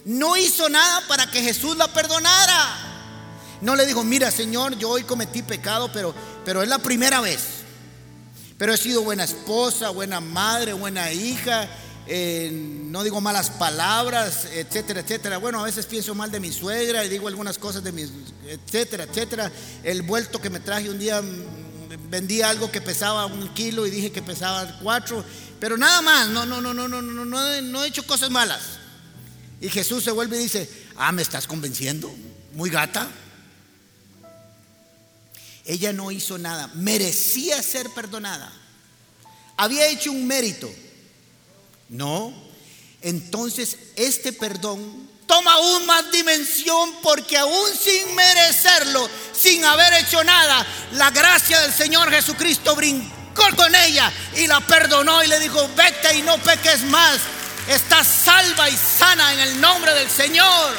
[0.06, 3.58] No hizo nada para que Jesús la perdonara.
[3.62, 6.14] No le dijo, mira Señor, yo hoy cometí pecado, pero,
[6.46, 7.40] pero es la primera vez.
[8.60, 11.68] Pero he sido buena esposa, buena madre, buena hija,
[12.10, 15.38] eh, no digo malas palabras, etcétera, etcétera.
[15.38, 18.12] Bueno, a veces pienso mal de mi suegra y digo algunas cosas de mis,
[18.48, 19.52] etcétera, etcétera.
[19.84, 23.92] El vuelto que me traje un día, mm, vendí algo que pesaba un kilo y
[23.92, 25.24] dije que pesaba cuatro,
[25.60, 28.62] pero nada más, no, no, no, no, no, no, no, no he hecho cosas malas.
[29.60, 32.14] Y Jesús se vuelve y dice, ah, me estás convenciendo,
[32.54, 33.10] muy gata.
[35.66, 38.54] Ella no hizo nada, merecía ser perdonada.
[39.58, 40.72] Había hecho un mérito
[41.90, 42.34] no.
[43.02, 50.66] Entonces este perdón toma aún más dimensión porque aún sin merecerlo, sin haber hecho nada,
[50.94, 56.18] la gracia del Señor Jesucristo brincó con ella y la perdonó y le dijo, vete
[56.18, 57.20] y no peques más.
[57.68, 60.74] Estás salva y sana en el nombre del Señor.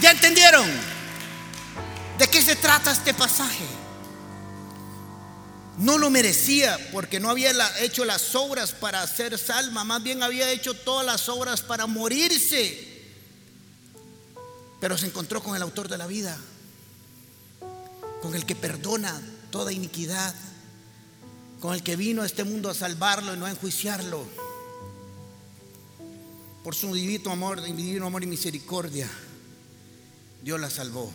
[0.00, 0.66] ¿Ya entendieron?
[2.18, 3.64] ¿De qué se trata este pasaje?
[5.78, 10.50] No lo merecía porque no había hecho las obras para ser salva, más bien había
[10.50, 12.96] hecho todas las obras para morirse.
[14.80, 16.38] Pero se encontró con el autor de la vida,
[18.22, 20.34] con el que perdona toda iniquidad,
[21.60, 24.24] con el que vino a este mundo a salvarlo y no a enjuiciarlo.
[26.64, 29.10] Por su divino amor, divino amor y misericordia,
[30.42, 31.12] Dios la salvó.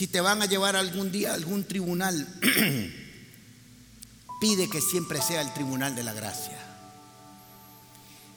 [0.00, 2.26] Si te van a llevar algún día a algún tribunal,
[4.40, 6.56] pide que siempre sea el tribunal de la gracia.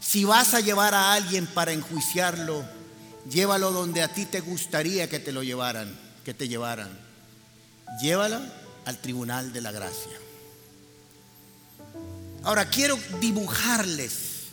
[0.02, 2.66] Si vas a llevar a alguien para enjuiciarlo,
[3.30, 6.90] llévalo donde a ti te gustaría que te lo llevaran, que te llevaran.
[8.02, 8.42] Llévalo
[8.84, 10.20] al tribunal de la gracia.
[12.44, 14.48] Ahora quiero dibujarles.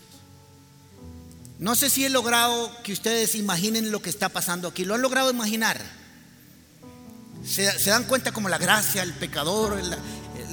[1.58, 4.84] No sé si he logrado que ustedes imaginen lo que está pasando aquí.
[4.84, 5.98] ¿Lo han logrado imaginar?
[7.46, 9.80] Se, dan cuenta como la gracia, el pecador,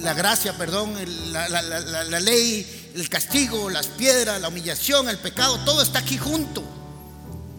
[0.00, 0.94] la, gracia, perdón,
[1.32, 6.64] la, la ley, el castigo, las piedras, la humillación, el pecado, todo está aquí junto.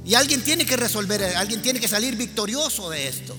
[0.05, 3.37] Y alguien tiene que resolver, alguien tiene que salir victorioso de esto.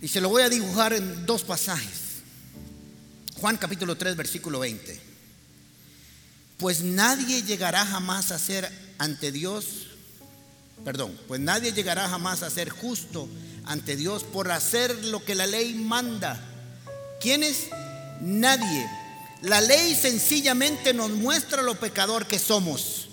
[0.00, 2.22] Y se lo voy a dibujar en dos pasajes.
[3.40, 5.00] Juan capítulo 3, versículo 20.
[6.58, 9.83] Pues nadie llegará jamás a ser ante Dios,
[10.84, 13.28] perdón, pues nadie llegará jamás a ser justo
[13.66, 16.40] ante Dios por hacer lo que la ley manda.
[17.20, 17.68] ¿Quién es?
[18.20, 18.88] Nadie.
[19.42, 23.08] La ley sencillamente nos muestra lo pecador que somos.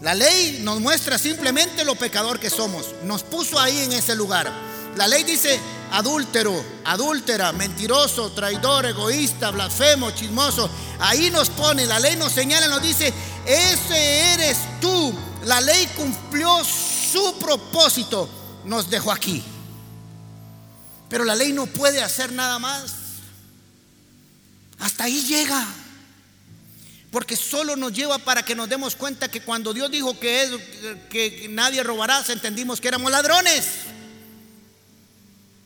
[0.00, 2.86] La ley nos muestra simplemente lo pecador que somos.
[3.04, 4.52] Nos puso ahí en ese lugar.
[4.96, 5.58] La ley dice,
[5.92, 10.68] adúltero, adúltera, mentiroso, traidor, egoísta, blasfemo, chismoso.
[10.98, 13.12] Ahí nos pone, la ley nos señala, nos dice,
[13.46, 15.14] ese eres tú.
[15.44, 18.28] La ley cumplió su propósito,
[18.64, 19.42] nos dejó aquí.
[21.08, 22.94] Pero la ley no puede hacer nada más.
[24.78, 25.66] Hasta ahí llega.
[27.10, 30.50] Porque solo nos lleva para que nos demos cuenta que cuando Dios dijo que, es,
[31.10, 33.64] que nadie robará, entendimos que éramos ladrones.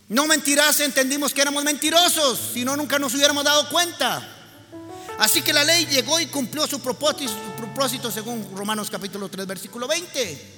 [0.08, 4.35] No mentirás, entendimos que éramos mentirosos, si no nunca nos hubiéramos dado cuenta.
[5.18, 9.46] Así que la ley llegó y cumplió su propósito, su propósito según Romanos capítulo 3,
[9.46, 10.56] versículo 20.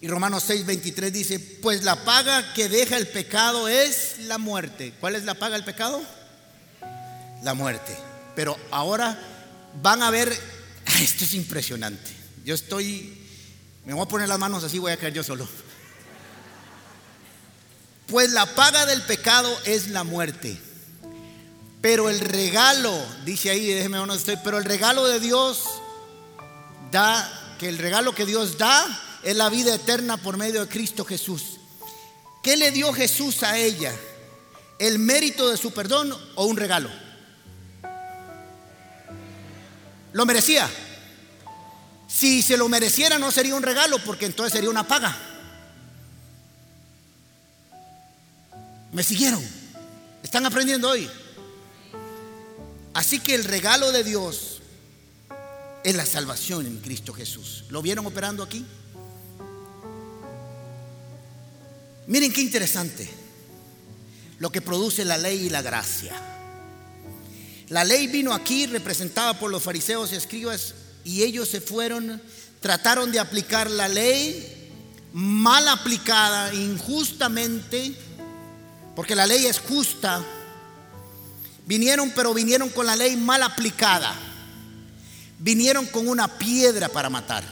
[0.00, 4.94] Y Romanos 6, 23 dice, pues la paga que deja el pecado es la muerte.
[5.00, 6.00] ¿Cuál es la paga del pecado?
[7.42, 7.96] La muerte.
[8.36, 9.18] Pero ahora
[9.82, 10.28] van a ver,
[11.00, 12.10] esto es impresionante.
[12.44, 13.26] Yo estoy,
[13.84, 15.48] me voy a poner las manos así, voy a caer yo solo.
[18.06, 20.58] Pues la paga del pecado es la muerte.
[21.80, 22.92] Pero el regalo,
[23.24, 25.64] dice ahí, déjeme no estoy, pero el regalo de Dios
[26.90, 28.86] da, que el regalo que Dios da
[29.22, 31.58] es la vida eterna por medio de Cristo Jesús.
[32.42, 33.94] ¿Qué le dio Jesús a ella?
[34.78, 36.90] ¿El mérito de su perdón o un regalo?
[40.12, 40.68] ¿Lo merecía?
[42.08, 45.16] Si se lo mereciera no sería un regalo porque entonces sería una paga.
[48.92, 49.44] ¿Me siguieron?
[50.22, 51.08] ¿Están aprendiendo hoy?
[52.98, 54.58] Así que el regalo de Dios
[55.84, 57.64] es la salvación en Cristo Jesús.
[57.68, 58.66] ¿Lo vieron operando aquí?
[62.08, 63.08] Miren qué interesante
[64.40, 66.12] lo que produce la ley y la gracia.
[67.68, 72.20] La ley vino aquí representada por los fariseos y escribas y ellos se fueron,
[72.58, 74.72] trataron de aplicar la ley
[75.12, 77.94] mal aplicada, injustamente
[78.96, 80.24] porque la ley es justa.
[81.68, 84.14] Vinieron, pero vinieron con la ley mal aplicada.
[85.38, 87.44] Vinieron con una piedra para matar.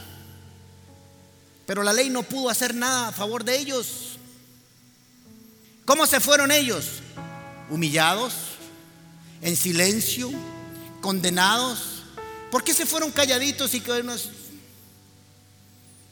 [1.66, 4.16] Pero la ley no pudo hacer nada a favor de ellos.
[5.84, 7.02] ¿Cómo se fueron ellos?
[7.68, 8.32] Humillados,
[9.42, 10.32] en silencio,
[11.02, 12.04] condenados.
[12.50, 14.30] ¿Por qué se fueron calladitos y que nos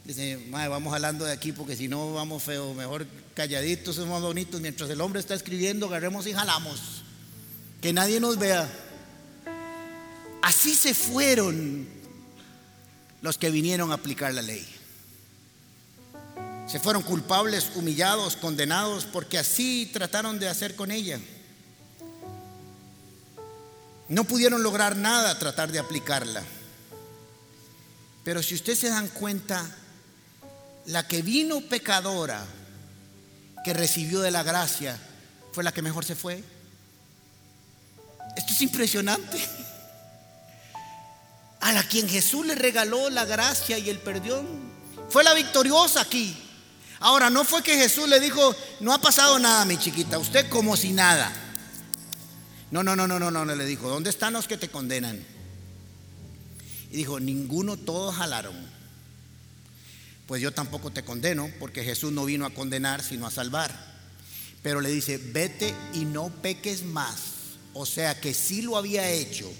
[0.03, 4.61] Dice, vamos hablando de aquí porque si no vamos feo, mejor calladitos, somos bonitos.
[4.61, 7.04] Mientras el hombre está escribiendo, agarremos y jalamos.
[7.81, 8.67] Que nadie nos vea.
[10.41, 11.87] Así se fueron
[13.21, 14.65] los que vinieron a aplicar la ley.
[16.67, 21.19] Se fueron culpables, humillados, condenados, porque así trataron de hacer con ella.
[24.09, 26.43] No pudieron lograr nada tratar de aplicarla.
[28.23, 29.65] Pero si ustedes se dan cuenta,
[30.85, 32.45] la que vino pecadora,
[33.63, 34.99] que recibió de la gracia,
[35.51, 36.43] fue la que mejor se fue.
[38.35, 39.39] Esto es impresionante.
[41.61, 44.45] A la quien Jesús le regaló la gracia y el perdón,
[45.09, 46.37] fue la victoriosa aquí.
[46.99, 50.77] Ahora, no fue que Jesús le dijo, no ha pasado nada, mi chiquita, usted como
[50.77, 51.31] si nada.
[52.71, 55.23] No, no, no, no, no, no, le dijo, ¿dónde están los que te condenan?
[56.91, 58.55] Y dijo, ninguno, todos jalaron.
[60.27, 63.73] Pues yo tampoco te condeno, porque Jesús no vino a condenar, sino a salvar.
[64.63, 67.34] Pero le dice, vete y no peques más.
[67.77, 69.51] O sea que sí lo había hecho,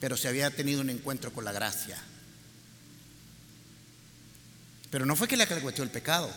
[0.00, 1.96] pero se había tenido un encuentro con la gracia.
[4.90, 6.28] Pero no fue que le acalcueteó el pecado.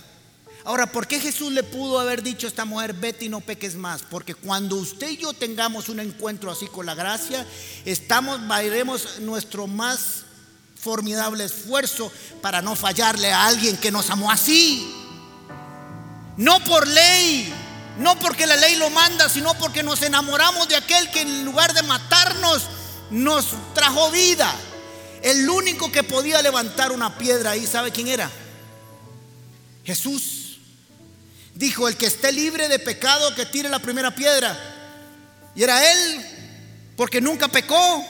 [0.64, 3.74] Ahora, ¿por qué Jesús le pudo haber dicho a esta mujer, vete y no peques
[3.74, 4.04] más?
[4.04, 7.44] Porque cuando usted y yo tengamos un encuentro así con la gracia,
[7.86, 10.26] estamos, haremos nuestro más
[10.76, 12.12] formidable esfuerzo
[12.44, 14.94] para no fallarle a alguien que nos amó así.
[16.38, 17.52] No por ley,
[17.98, 21.74] no porque la ley lo manda, sino porque nos enamoramos de aquel que en lugar
[21.74, 22.64] de matarnos,
[23.12, 24.54] nos trajo vida.
[25.22, 28.30] El único que podía levantar una piedra ahí, ¿sabe quién era?
[29.86, 30.60] Jesús.
[31.54, 34.58] Dijo, el que esté libre de pecado, que tire la primera piedra.
[35.56, 36.26] Y era él,
[36.98, 38.04] porque nunca pecó.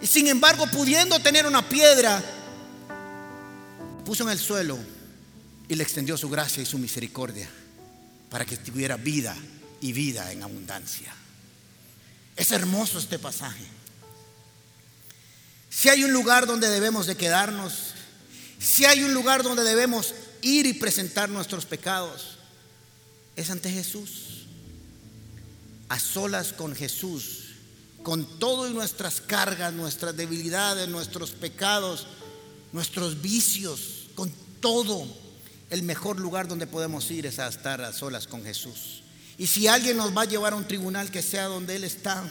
[0.00, 2.20] Y sin embargo, pudiendo tener una piedra,
[4.04, 4.76] puso en el suelo
[5.68, 7.48] y le extendió su gracia y su misericordia
[8.30, 9.36] para que tuviera vida
[9.80, 11.14] y vida en abundancia.
[12.36, 13.64] Es hermoso este pasaje.
[15.70, 17.94] Si hay un lugar donde debemos de quedarnos,
[18.58, 22.38] si hay un lugar donde debemos ir y presentar nuestros pecados,
[23.36, 24.46] es ante Jesús.
[25.88, 27.44] A solas con Jesús,
[28.02, 32.06] con todo y nuestras cargas, nuestras debilidades, nuestros pecados,
[32.72, 35.06] nuestros vicios, con todo.
[35.70, 39.02] El mejor lugar donde podemos ir es a estar a solas con Jesús.
[39.38, 42.30] Y si alguien nos va a llevar a un tribunal que sea donde Él está,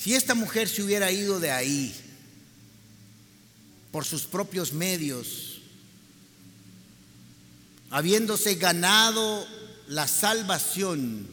[0.00, 1.94] Si esta mujer se hubiera ido de ahí
[3.92, 5.60] por sus propios medios,
[7.90, 9.46] habiéndose ganado
[9.88, 11.28] la salvación,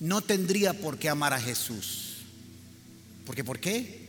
[0.00, 2.01] no tendría por qué amar a Jesús.
[3.24, 3.44] ¿Por qué?
[3.44, 4.02] ¿Por qué?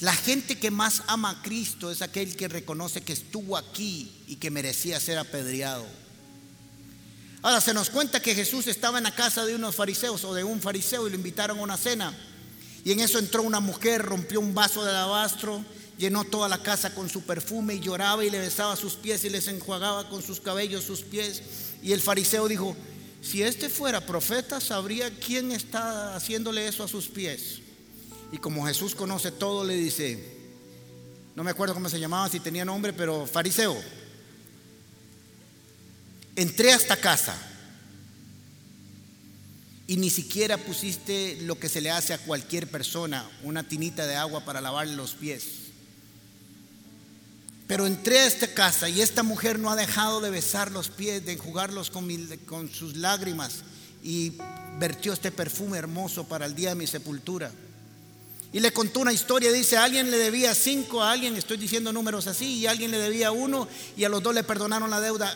[0.00, 4.36] La gente que más ama a Cristo es aquel que reconoce que estuvo aquí y
[4.36, 5.84] que merecía ser apedreado.
[7.42, 10.44] Ahora se nos cuenta que Jesús estaba en la casa de unos fariseos o de
[10.44, 12.16] un fariseo y lo invitaron a una cena.
[12.84, 15.64] Y en eso entró una mujer, rompió un vaso de alabastro,
[15.98, 19.30] llenó toda la casa con su perfume y lloraba y le besaba sus pies y
[19.30, 21.42] les enjuagaba con sus cabellos sus pies.
[21.82, 22.76] Y el fariseo dijo,
[23.20, 27.60] si este fuera profeta, sabría quién está haciéndole eso a sus pies.
[28.32, 30.38] Y como Jesús conoce todo, le dice,
[31.34, 33.76] no me acuerdo cómo se llamaba, si tenía nombre, pero fariseo,
[36.36, 37.36] entré a esta casa
[39.86, 44.16] y ni siquiera pusiste lo que se le hace a cualquier persona, una tinita de
[44.16, 45.67] agua para lavarle los pies.
[47.68, 51.24] Pero entré a esta casa y esta mujer no ha dejado de besar los pies,
[51.26, 53.56] de enjugarlos con, sus lágrimas
[54.02, 54.32] y
[54.78, 57.52] vertió este perfume hermoso para el día de mi sepultura.
[58.54, 62.26] Y le contó una historia, dice, alguien le debía cinco, a alguien, estoy diciendo números
[62.26, 65.30] así, y alguien le debía uno, y a los dos le perdonaron la deuda.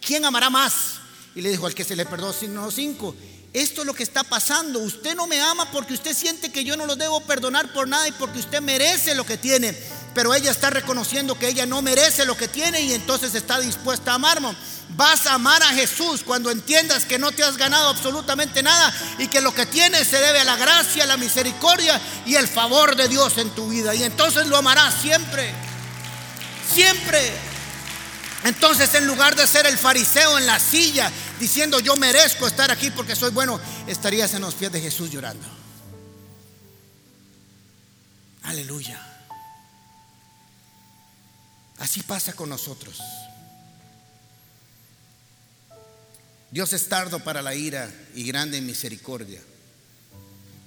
[0.00, 1.00] ¿quién amará más?
[1.34, 3.16] Y le dijo, al que se le perdonó cinco.
[3.54, 4.80] Esto es lo que está pasando.
[4.80, 8.08] Usted no me ama porque usted siente que yo no lo debo perdonar por nada
[8.08, 9.78] y porque usted merece lo que tiene.
[10.12, 14.10] Pero ella está reconociendo que ella no merece lo que tiene y entonces está dispuesta
[14.10, 14.56] a amarme.
[14.96, 19.28] Vas a amar a Jesús cuando entiendas que no te has ganado absolutamente nada y
[19.28, 23.06] que lo que tienes se debe a la gracia, la misericordia y el favor de
[23.06, 23.94] Dios en tu vida.
[23.94, 25.54] Y entonces lo amarás siempre.
[26.74, 27.32] Siempre.
[28.42, 31.10] Entonces en lugar de ser el fariseo en la silla
[31.40, 35.46] diciendo yo merezco estar aquí porque soy bueno, estarías en los pies de Jesús llorando.
[38.42, 39.00] Aleluya.
[41.78, 43.00] Así pasa con nosotros.
[46.50, 49.40] Dios es tardo para la ira y grande en misericordia.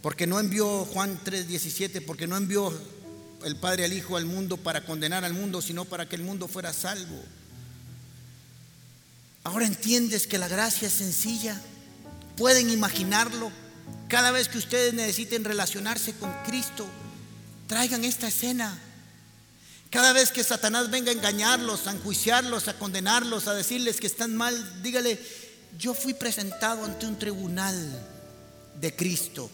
[0.02, 2.74] Porque no envió Juan 3:17, porque no envió
[3.46, 6.48] el Padre al Hijo al mundo para condenar al mundo, sino para que el mundo
[6.48, 7.24] fuera salvo.
[9.48, 11.58] Ahora entiendes que la gracia es sencilla.
[12.36, 13.50] Pueden imaginarlo.
[14.10, 16.86] Cada vez que ustedes necesiten relacionarse con Cristo,
[17.66, 18.78] traigan esta escena.
[19.90, 24.36] Cada vez que Satanás venga a engañarlos, a enjuiciarlos, a condenarlos, a decirles que están
[24.36, 25.18] mal, dígale,
[25.80, 28.06] yo fui presentado ante un tribunal
[28.82, 29.50] de Cristo.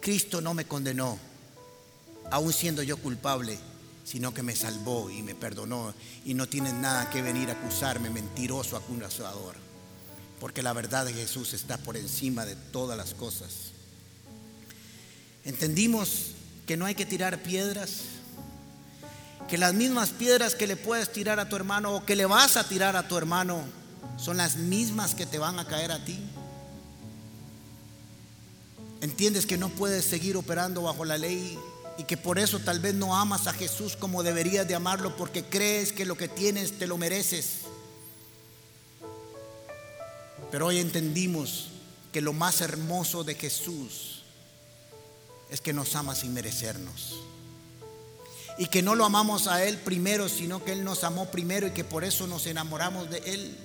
[0.00, 1.16] Cristo no me condenó,
[2.32, 3.56] aún siendo yo culpable
[4.08, 5.92] sino que me salvó y me perdonó
[6.24, 9.54] y no tienen nada que venir a acusarme, mentiroso acusador,
[10.40, 13.72] porque la verdad de Jesús está por encima de todas las cosas.
[15.44, 16.32] Entendimos
[16.66, 18.00] que no hay que tirar piedras,
[19.46, 22.56] que las mismas piedras que le puedes tirar a tu hermano o que le vas
[22.56, 23.62] a tirar a tu hermano
[24.16, 26.18] son las mismas que te van a caer a ti.
[29.02, 31.58] Entiendes que no puedes seguir operando bajo la ley
[31.98, 35.44] y que por eso tal vez no amas a Jesús como deberías de amarlo porque
[35.44, 37.62] crees que lo que tienes te lo mereces.
[40.52, 41.70] Pero hoy entendimos
[42.12, 44.22] que lo más hermoso de Jesús
[45.50, 47.16] es que nos ama sin merecernos.
[48.58, 51.72] Y que no lo amamos a Él primero, sino que Él nos amó primero y
[51.72, 53.56] que por eso nos enamoramos de Él.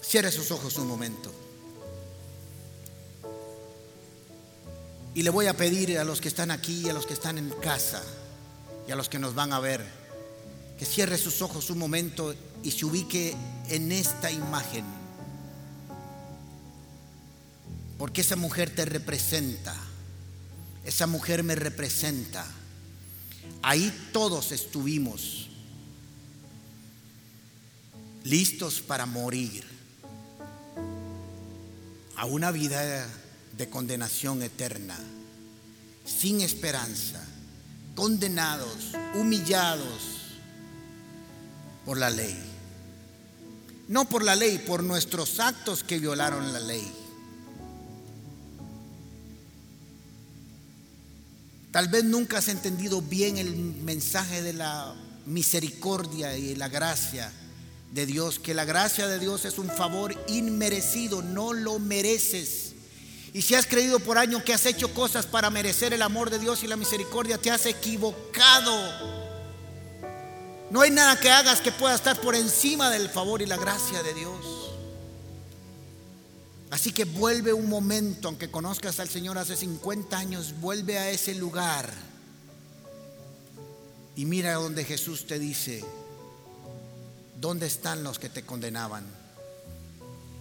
[0.00, 1.32] Cierre sus ojos un momento.
[5.16, 7.48] Y le voy a pedir a los que están aquí, a los que están en
[7.48, 8.02] casa
[8.86, 9.82] y a los que nos van a ver,
[10.78, 13.34] que cierre sus ojos un momento y se ubique
[13.70, 14.84] en esta imagen.
[17.96, 19.74] Porque esa mujer te representa.
[20.84, 22.46] Esa mujer me representa.
[23.62, 25.48] Ahí todos estuvimos
[28.22, 29.64] listos para morir
[32.16, 33.08] a una vida
[33.56, 34.98] de condenación eterna,
[36.04, 37.24] sin esperanza,
[37.94, 40.16] condenados, humillados
[41.84, 42.36] por la ley.
[43.88, 46.92] No por la ley, por nuestros actos que violaron la ley.
[51.70, 54.94] Tal vez nunca has entendido bien el mensaje de la
[55.26, 57.30] misericordia y la gracia
[57.92, 62.65] de Dios, que la gracia de Dios es un favor inmerecido, no lo mereces.
[63.36, 66.38] Y si has creído por años que has hecho cosas para merecer el amor de
[66.38, 68.72] Dios y la misericordia, te has equivocado.
[70.70, 74.02] No hay nada que hagas que pueda estar por encima del favor y la gracia
[74.02, 74.72] de Dios.
[76.70, 81.34] Así que vuelve un momento, aunque conozcas al Señor hace 50 años, vuelve a ese
[81.34, 81.92] lugar
[84.14, 85.84] y mira donde Jesús te dice,
[87.38, 89.04] ¿dónde están los que te condenaban?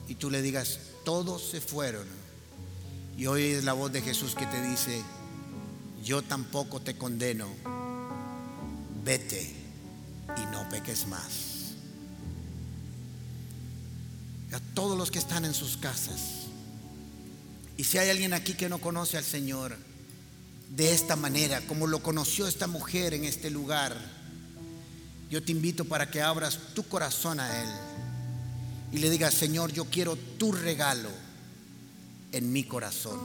[0.08, 2.25] Y tú le digas, todos se fueron.
[3.18, 5.02] Y hoy es la voz de Jesús que te dice,
[6.04, 7.48] yo tampoco te condeno,
[9.04, 9.56] vete
[10.38, 11.56] y no peques más.
[14.56, 16.48] a todos los que están en sus casas.
[17.78, 19.76] Y si hay alguien aquí que no conoce al Señor
[20.70, 23.94] de esta manera, como lo conoció esta mujer en este lugar,
[25.30, 27.70] yo te invito para que abras tu corazón a Él
[28.94, 31.10] y le digas, Señor, yo quiero tu regalo
[32.36, 33.18] en mi corazón.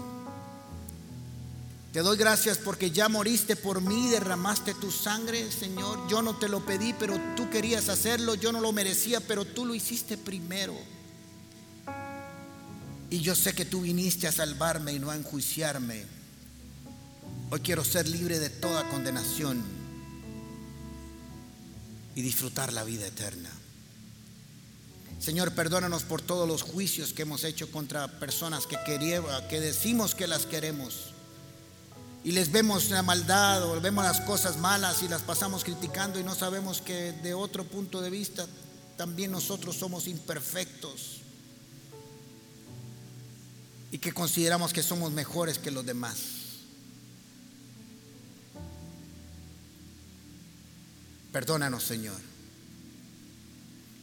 [1.92, 6.08] Te doy gracias porque ya moriste por mí, derramaste tu sangre, Señor.
[6.08, 8.36] Yo no te lo pedí, pero tú querías hacerlo.
[8.36, 10.76] Yo no lo merecía, pero tú lo hiciste primero.
[13.11, 16.04] Y yo sé que tú viniste a salvarme y no a enjuiciarme.
[17.50, 19.61] Hoy quiero ser libre de toda condenación
[22.14, 23.50] y disfrutar la vida eterna.
[25.20, 28.78] Señor, perdónanos por todos los juicios que hemos hecho contra personas que,
[29.50, 31.12] que decimos que las queremos.
[32.24, 36.24] Y les vemos la maldad o vemos las cosas malas y las pasamos criticando y
[36.24, 38.46] no sabemos que de otro punto de vista
[38.96, 41.20] también nosotros somos imperfectos
[43.90, 46.18] y que consideramos que somos mejores que los demás.
[51.30, 52.29] Perdónanos, Señor.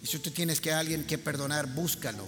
[0.04, 2.26] Y si tú tienes que a alguien que perdonar, búscalo.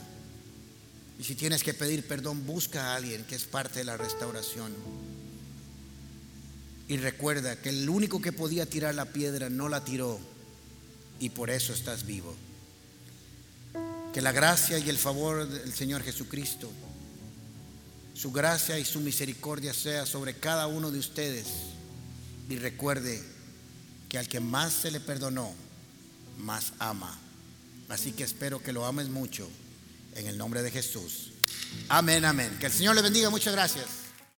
[1.19, 4.73] Y si tienes que pedir perdón, busca a alguien que es parte de la restauración.
[6.87, 10.19] Y recuerda que el único que podía tirar la piedra no la tiró
[11.19, 12.35] y por eso estás vivo.
[14.13, 16.71] Que la gracia y el favor del Señor Jesucristo
[18.19, 21.47] su gracia y su misericordia sea sobre cada uno de ustedes.
[22.49, 23.23] Y recuerde
[24.09, 25.53] que al que más se le perdonó,
[26.37, 27.17] más ama.
[27.89, 29.49] Así que espero que lo ames mucho
[30.15, 31.31] en el nombre de Jesús.
[31.89, 32.55] Amén, amén.
[32.59, 33.29] Que el Señor le bendiga.
[33.29, 33.98] Muchas gracias.